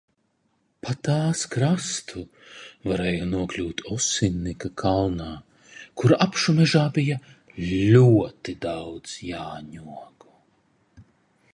[0.85, 2.23] Pa tās krastu
[2.91, 5.29] varēja nokļūt Osinnika kalnā,
[6.03, 7.19] kur apšu mežā bija
[7.67, 10.35] ļoti daudz jāņogu.